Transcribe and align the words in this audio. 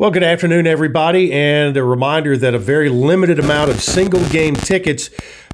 Well, 0.00 0.12
good 0.12 0.22
afternoon, 0.22 0.68
everybody, 0.68 1.32
and 1.32 1.76
a 1.76 1.82
reminder 1.82 2.36
that 2.36 2.54
a 2.54 2.58
very 2.60 2.88
limited 2.88 3.40
amount 3.40 3.72
of 3.72 3.82
single 3.82 4.24
game 4.28 4.54
tickets 4.54 5.10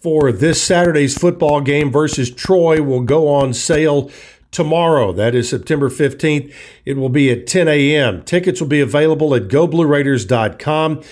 for 0.00 0.30
this 0.30 0.62
Saturday's 0.62 1.16
football 1.16 1.62
game 1.62 1.90
versus 1.90 2.30
Troy 2.30 2.82
will 2.82 3.00
go 3.00 3.32
on 3.32 3.54
sale 3.54 4.10
tomorrow. 4.50 5.14
That 5.14 5.34
is 5.34 5.48
September 5.48 5.88
15th. 5.88 6.52
It 6.84 6.98
will 6.98 7.08
be 7.08 7.30
at 7.30 7.46
10 7.46 7.66
a.m. 7.66 8.22
Tickets 8.24 8.60
will 8.60 8.68
be 8.68 8.82
available 8.82 9.34
at 9.34 9.48
goblueraiders.com 9.48 11.02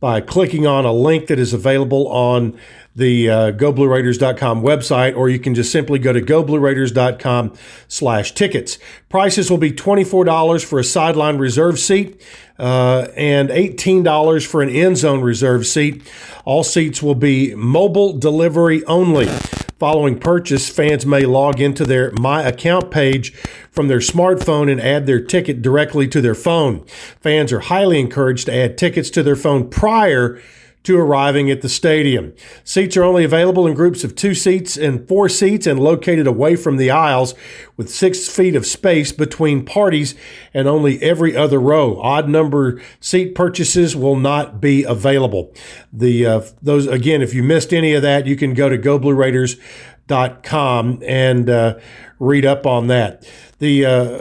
by 0.00 0.20
clicking 0.20 0.66
on 0.66 0.84
a 0.84 0.92
link 0.92 1.28
that 1.28 1.38
is 1.38 1.52
available 1.52 2.08
on 2.08 2.58
the 2.94 3.30
uh, 3.30 3.52
goblueraiders.com 3.52 4.62
website, 4.62 5.16
or 5.16 5.28
you 5.28 5.38
can 5.38 5.54
just 5.54 5.72
simply 5.72 5.98
go 5.98 6.12
to 6.12 6.20
goblueraiders.com 6.20 7.54
slash 7.88 8.32
tickets. 8.32 8.78
Prices 9.08 9.50
will 9.50 9.58
be 9.58 9.72
$24 9.72 10.64
for 10.64 10.78
a 10.78 10.84
sideline 10.84 11.38
reserve 11.38 11.78
seat 11.78 12.20
uh, 12.58 13.08
and 13.16 13.48
$18 13.48 14.46
for 14.46 14.62
an 14.62 14.68
end 14.68 14.98
zone 14.98 15.22
reserve 15.22 15.66
seat. 15.66 16.02
All 16.44 16.64
seats 16.64 17.02
will 17.02 17.14
be 17.14 17.54
mobile 17.54 18.18
delivery 18.18 18.84
only. 18.84 19.26
Following 19.78 20.20
purchase, 20.20 20.70
fans 20.70 21.04
may 21.04 21.22
log 21.22 21.60
into 21.60 21.84
their 21.84 22.12
My 22.12 22.42
Account 22.42 22.92
page 22.92 23.34
from 23.72 23.88
their 23.88 23.98
smartphone 23.98 24.70
and 24.70 24.80
add 24.80 25.06
their 25.06 25.20
ticket 25.20 25.60
directly 25.60 26.06
to 26.06 26.20
their 26.20 26.36
phone. 26.36 26.86
Fans 27.20 27.52
are 27.52 27.60
highly 27.60 27.98
encouraged 27.98 28.46
to 28.46 28.54
add 28.54 28.78
tickets 28.78 29.10
to 29.10 29.24
their 29.24 29.34
phone 29.34 29.68
prior 29.68 30.40
to 30.84 30.98
arriving 30.98 31.50
at 31.50 31.62
the 31.62 31.68
stadium. 31.68 32.32
Seats 32.64 32.96
are 32.96 33.04
only 33.04 33.24
available 33.24 33.66
in 33.66 33.74
groups 33.74 34.04
of 34.04 34.16
two 34.16 34.34
seats 34.34 34.76
and 34.76 35.06
four 35.06 35.28
seats 35.28 35.66
and 35.66 35.78
located 35.78 36.26
away 36.26 36.56
from 36.56 36.76
the 36.76 36.90
aisles 36.90 37.34
with 37.76 37.90
six 37.90 38.28
feet 38.28 38.56
of 38.56 38.66
space 38.66 39.12
between 39.12 39.64
parties 39.64 40.16
and 40.52 40.68
only 40.68 41.00
every 41.02 41.36
other 41.36 41.60
row. 41.60 42.00
Odd 42.00 42.28
number 42.28 42.82
seat 43.00 43.34
purchases 43.34 43.94
will 43.94 44.16
not 44.16 44.60
be 44.60 44.82
available. 44.82 45.54
The 45.92 46.26
uh, 46.26 46.42
those 46.60 46.86
again, 46.86 47.22
if 47.22 47.34
you 47.34 47.42
missed 47.42 47.72
any 47.72 47.94
of 47.94 48.02
that, 48.02 48.26
you 48.26 48.36
can 48.36 48.52
go 48.54 48.68
to 48.68 48.76
goblueraiders.com 48.76 51.02
and 51.06 51.48
uh, 51.48 51.78
read 52.18 52.44
up 52.44 52.66
on 52.66 52.88
that. 52.88 53.24
The 53.58 53.86
uh, 53.86 54.18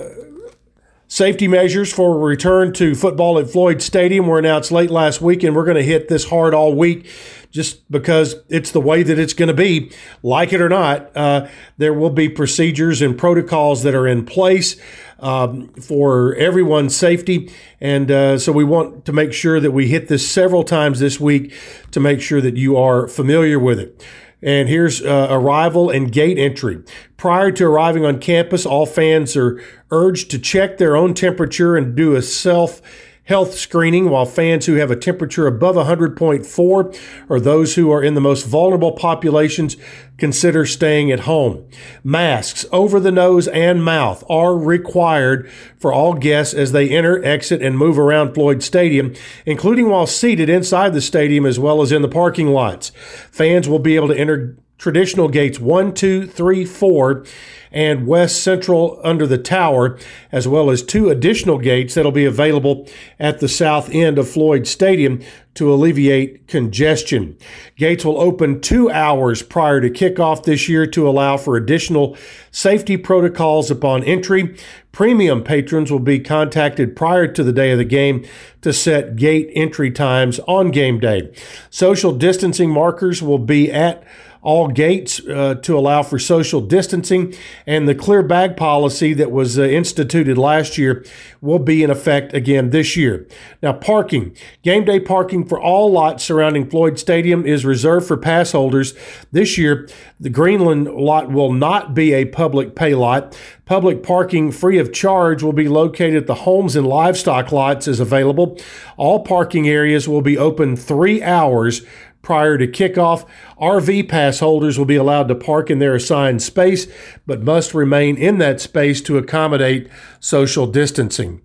Safety 1.11 1.45
measures 1.45 1.91
for 1.91 2.15
a 2.15 2.17
return 2.19 2.71
to 2.71 2.95
football 2.95 3.37
at 3.37 3.49
Floyd 3.49 3.81
Stadium 3.81 4.27
were 4.27 4.39
announced 4.39 4.71
late 4.71 4.89
last 4.89 5.19
week, 5.19 5.43
and 5.43 5.53
we're 5.53 5.65
going 5.65 5.75
to 5.75 5.83
hit 5.83 6.07
this 6.07 6.29
hard 6.29 6.53
all 6.53 6.73
week 6.73 7.05
just 7.51 7.91
because 7.91 8.37
it's 8.47 8.71
the 8.71 8.79
way 8.79 9.03
that 9.03 9.19
it's 9.19 9.33
going 9.33 9.49
to 9.49 9.53
be. 9.53 9.91
Like 10.23 10.53
it 10.53 10.61
or 10.61 10.69
not, 10.69 11.11
uh, 11.13 11.49
there 11.77 11.93
will 11.93 12.11
be 12.11 12.29
procedures 12.29 13.01
and 13.01 13.17
protocols 13.17 13.83
that 13.83 13.93
are 13.93 14.07
in 14.07 14.25
place 14.25 14.79
um, 15.19 15.67
for 15.73 16.33
everyone's 16.35 16.95
safety. 16.95 17.51
And 17.81 18.09
uh, 18.09 18.37
so 18.37 18.53
we 18.53 18.63
want 18.63 19.03
to 19.03 19.11
make 19.11 19.33
sure 19.33 19.59
that 19.59 19.71
we 19.71 19.89
hit 19.89 20.07
this 20.07 20.31
several 20.31 20.63
times 20.63 21.01
this 21.01 21.19
week 21.19 21.53
to 21.91 21.99
make 21.99 22.21
sure 22.21 22.39
that 22.39 22.55
you 22.55 22.77
are 22.77 23.09
familiar 23.09 23.59
with 23.59 23.79
it. 23.79 24.01
And 24.43 24.67
here's 24.67 25.01
uh, 25.03 25.27
arrival 25.29 25.89
and 25.89 26.11
gate 26.11 26.37
entry. 26.37 26.83
Prior 27.17 27.51
to 27.51 27.65
arriving 27.65 28.05
on 28.05 28.19
campus, 28.19 28.65
all 28.65 28.85
fans 28.85 29.37
are 29.37 29.61
urged 29.91 30.31
to 30.31 30.39
check 30.39 30.77
their 30.77 30.95
own 30.95 31.13
temperature 31.13 31.77
and 31.77 31.95
do 31.95 32.15
a 32.15 32.21
self 32.21 32.81
health 33.23 33.53
screening, 33.53 34.09
while 34.09 34.25
fans 34.25 34.65
who 34.65 34.75
have 34.75 34.91
a 34.91 34.95
temperature 34.95 35.47
above 35.47 35.75
100.4 35.75 36.99
or 37.29 37.39
those 37.39 37.75
who 37.75 37.91
are 37.91 38.03
in 38.03 38.13
the 38.13 38.21
most 38.21 38.45
vulnerable 38.45 38.91
populations 38.91 39.77
consider 40.17 40.65
staying 40.65 41.11
at 41.11 41.21
home. 41.21 41.67
Masks 42.03 42.65
over 42.71 42.99
the 42.99 43.11
nose 43.11 43.47
and 43.47 43.83
mouth 43.83 44.23
are 44.29 44.57
required 44.57 45.49
for 45.77 45.93
all 45.93 46.13
guests 46.13 46.53
as 46.53 46.71
they 46.71 46.89
enter, 46.89 47.23
exit, 47.23 47.61
and 47.61 47.77
move 47.77 47.97
around 47.97 48.33
Floyd 48.33 48.63
Stadium, 48.63 49.13
including 49.45 49.89
while 49.89 50.07
seated 50.07 50.49
inside 50.49 50.93
the 50.93 51.01
stadium 51.01 51.45
as 51.45 51.59
well 51.59 51.81
as 51.81 51.91
in 51.91 52.01
the 52.01 52.07
parking 52.07 52.47
lots. 52.47 52.91
Fans 53.31 53.69
will 53.69 53.79
be 53.79 53.95
able 53.95 54.07
to 54.07 54.17
enter 54.17 54.57
traditional 54.81 55.27
gates 55.27 55.59
one, 55.59 55.93
two, 55.93 56.25
three, 56.25 56.65
four, 56.65 57.23
and 57.71 58.07
west 58.07 58.41
central 58.41 58.99
under 59.03 59.27
the 59.27 59.37
tower, 59.37 59.95
as 60.31 60.47
well 60.47 60.71
as 60.71 60.81
two 60.81 61.07
additional 61.07 61.59
gates 61.59 61.93
that'll 61.93 62.11
be 62.11 62.25
available 62.25 62.87
at 63.19 63.39
the 63.39 63.47
south 63.47 63.91
end 63.91 64.17
of 64.17 64.27
Floyd 64.27 64.65
Stadium 64.65 65.21
to 65.53 65.71
alleviate 65.71 66.47
congestion. 66.47 67.37
Gates 67.75 68.03
will 68.03 68.19
open 68.19 68.59
two 68.59 68.89
hours 68.89 69.43
prior 69.43 69.79
to 69.81 69.89
kickoff 69.89 70.43
this 70.43 70.67
year 70.67 70.87
to 70.87 71.07
allow 71.07 71.37
for 71.37 71.55
additional 71.55 72.17
safety 72.49 72.97
protocols 72.97 73.69
upon 73.69 74.03
entry. 74.03 74.57
Premium 74.91 75.43
patrons 75.43 75.91
will 75.91 75.99
be 75.99 76.19
contacted 76.19 76.95
prior 76.95 77.27
to 77.27 77.43
the 77.43 77.53
day 77.53 77.71
of 77.71 77.77
the 77.77 77.85
game 77.85 78.25
to 78.61 78.73
set 78.73 79.15
gate 79.15 79.51
entry 79.53 79.91
times 79.91 80.39
on 80.47 80.71
game 80.71 80.99
day. 80.99 81.31
Social 81.69 82.11
distancing 82.13 82.71
markers 82.71 83.21
will 83.21 83.37
be 83.37 83.71
at 83.71 84.03
all 84.41 84.67
gates 84.67 85.21
uh, 85.27 85.55
to 85.55 85.77
allow 85.77 86.01
for 86.01 86.17
social 86.17 86.61
distancing, 86.61 87.33
and 87.67 87.87
the 87.87 87.95
clear 87.95 88.23
bag 88.23 88.57
policy 88.57 89.13
that 89.13 89.31
was 89.31 89.59
uh, 89.59 89.63
instituted 89.63 90.37
last 90.37 90.77
year 90.77 91.05
will 91.41 91.59
be 91.59 91.83
in 91.83 91.89
effect 91.89 92.33
again 92.33 92.71
this 92.71 92.97
year. 92.97 93.27
Now, 93.61 93.73
parking. 93.73 94.35
Game 94.63 94.85
day 94.85 94.99
parking 94.99 95.45
for 95.45 95.59
all 95.59 95.91
lots 95.91 96.23
surrounding 96.23 96.69
Floyd 96.69 96.97
Stadium 96.97 97.45
is 97.45 97.65
reserved 97.65 98.07
for 98.07 98.17
pass 98.17 98.51
holders. 98.51 98.93
This 99.31 99.57
year, 99.57 99.87
the 100.19 100.29
Greenland 100.29 100.85
lot 100.85 101.31
will 101.31 101.53
not 101.53 101.93
be 101.93 102.13
a 102.13 102.25
public 102.25 102.75
pay 102.75 102.95
lot. 102.95 103.37
Public 103.65 104.03
parking 104.03 104.51
free 104.51 104.77
of 104.79 104.91
charge 104.91 105.43
will 105.43 105.53
be 105.53 105.67
located 105.67 106.15
at 106.15 106.27
the 106.27 106.35
homes 106.35 106.75
and 106.75 106.85
livestock 106.85 107.51
lots 107.51 107.87
as 107.87 107.99
available. 107.99 108.59
All 108.97 109.23
parking 109.23 109.69
areas 109.69 110.09
will 110.09 110.21
be 110.21 110.37
open 110.37 110.75
three 110.75 111.23
hours 111.23 111.83
prior 112.21 112.57
to 112.57 112.67
kickoff. 112.67 113.27
RV 113.59 114.09
pass 114.09 114.39
holders 114.39 114.77
will 114.77 114.85
be 114.85 114.95
allowed 114.95 115.27
to 115.27 115.35
park 115.35 115.69
in 115.69 115.79
their 115.79 115.95
assigned 115.95 116.41
space, 116.41 116.87
but 117.25 117.41
must 117.41 117.73
remain 117.73 118.17
in 118.17 118.37
that 118.37 118.61
space 118.61 119.01
to 119.01 119.17
accommodate 119.17 119.89
social 120.19 120.67
distancing. 120.67 121.41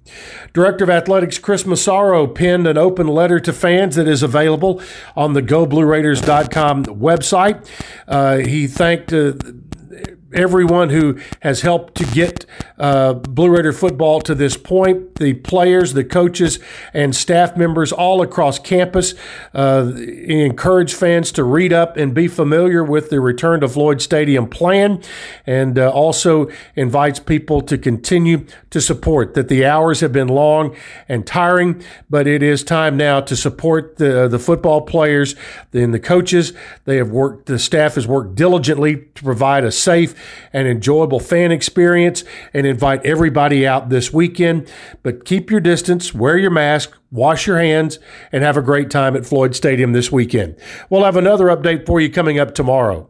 Director 0.53 0.85
of 0.85 0.91
Athletics 0.91 1.39
Chris 1.39 1.67
Massaro 1.67 2.27
penned 2.27 2.67
an 2.67 2.79
open 2.79 3.09
letter 3.09 3.41
to 3.41 3.53
fans 3.53 3.97
that 3.97 4.09
is 4.09 4.23
available 4.23 4.83
on 5.15 5.33
the 5.33 5.43
GoBlueRaiders.com 5.43 6.85
website. 6.85 7.69
Uh, 8.07 8.39
he 8.39 8.67
thanked 8.67 9.13
uh, 9.13 9.33
everyone 10.33 10.91
who 10.91 11.19
has 11.41 11.61
helped 11.61 11.95
to 11.97 12.05
get 12.07 12.45
uh, 12.79 13.15
Blue 13.15 13.49
Raider 13.49 13.73
football 13.73 14.21
to 14.23 14.35
this 14.35 14.57
point 14.57 15.17
the 15.17 15.35
players, 15.35 15.95
the 15.95 16.05
coaches, 16.05 16.59
and 16.93 17.15
staff 17.15 17.57
members 17.57 17.93
all 17.93 18.21
across 18.23 18.59
campus. 18.59 19.15
Uh, 19.55 19.93
encourage 19.97 20.95
fans 20.95 21.33
to 21.33 21.45
read 21.45 21.73
up 21.73 21.97
and 21.97 22.15
be 22.15 22.29
familiar 22.29 22.85
with 22.85 23.11
the 23.11 23.21
return 23.21 23.61
to 23.61 23.69
Floyd 23.69 24.03
Stadium 24.03 24.49
plan, 24.49 25.03
and 25.47 25.79
uh, 25.79 25.91
also 25.91 26.51
invites 26.75 27.19
people 27.19 27.61
to 27.63 27.79
continue 27.79 28.47
to 28.71 28.81
support. 28.81 29.35
That 29.35 29.49
the 29.49 29.65
hours 29.65 30.01
have 30.01 30.13
been 30.13 30.29
long 30.29 30.77
and 31.09 31.27
tiring, 31.27 31.83
but 32.11 32.27
it 32.27 32.43
is 32.43 32.63
time 32.63 32.97
now 32.97 33.21
to 33.21 33.37
support 33.37 33.97
the 33.97 34.29
the 34.29 34.39
football 34.39 34.83
players 34.83 35.35
and 35.73 35.95
the 35.95 36.01
coaches. 36.01 36.53
They 36.85 36.97
have 36.97 37.11
worked. 37.11 37.47
The 37.47 37.59
staff 37.59 37.95
has 37.95 38.07
worked 38.07 38.35
diligently 38.35 38.97
to 39.15 39.23
provide 39.23 39.65
a 39.65 39.73
and 40.53 40.69
enjoyable 40.69 41.21
fan 41.21 41.53
experience 41.53 42.25
and 42.55 42.67
invite 42.67 43.05
everybody 43.05 43.67
out 43.67 43.89
this 43.89 44.13
weekend. 44.13 44.71
But 45.03 45.25
keep 45.25 45.51
your 45.51 45.61
distance, 45.61 46.15
wear 46.15 46.39
your 46.39 46.51
mask, 46.51 46.93
wash 47.11 47.47
your 47.47 47.59
hands, 47.59 47.99
and 48.33 48.43
have 48.43 48.57
a 48.57 48.63
great 48.63 48.91
time 48.91 49.17
at 49.17 49.27
Floyd 49.27 49.55
Stadium 49.55 49.93
this 49.93 50.13
weekend. 50.13 50.57
We'll 50.91 51.05
have 51.05 51.17
another 51.17 51.47
update 51.47 51.87
for 51.87 52.01
you 52.01 52.11
coming 52.11 52.39
up 52.39 52.55
tomorrow. 52.55 53.09